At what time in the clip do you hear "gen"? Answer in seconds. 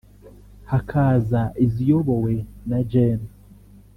2.89-3.19